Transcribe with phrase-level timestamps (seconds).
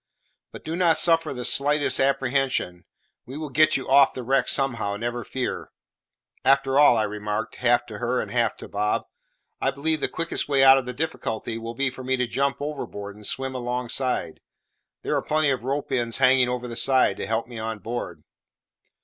[0.51, 2.85] But do not suffer the slightest apprehension;
[3.27, 5.69] we will get you off the wreck somehow, never fear.
[6.43, 9.05] After all," I remarked, half to her and half to Bob,
[9.61, 12.59] "I believe the quickest way out of the difficulty will be for me to jump
[12.63, 14.39] overboard and swim alongside;
[15.03, 18.23] there are plenty of ropes ends hanging over the side to help me on board."